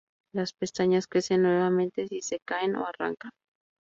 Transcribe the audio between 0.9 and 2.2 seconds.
crecen nuevamente